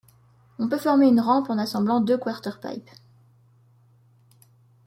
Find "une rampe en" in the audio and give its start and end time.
1.09-1.59